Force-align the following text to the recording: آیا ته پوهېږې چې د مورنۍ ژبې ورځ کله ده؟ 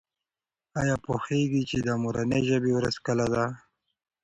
آیا 0.81 0.95
ته 0.97 1.01
پوهېږې 1.05 1.61
چې 1.69 1.77
د 1.87 1.89
مورنۍ 2.03 2.41
ژبې 2.49 2.71
ورځ 2.75 2.95
کله 3.05 3.25
ده؟ 3.33 3.45